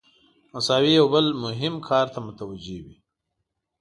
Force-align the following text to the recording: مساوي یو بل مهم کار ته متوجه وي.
مساوي 0.53 0.91
یو 0.99 1.07
بل 1.13 1.25
مهم 1.43 1.75
کار 1.89 2.05
ته 2.13 2.19
متوجه 2.27 2.77
وي. 2.85 2.95